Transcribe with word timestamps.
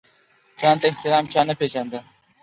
ځان 0.59 0.75
ته 0.81 0.85
احترام 0.91 1.25
چا 1.31 1.41
نه 1.49 1.53
پېژانده. 1.59 1.99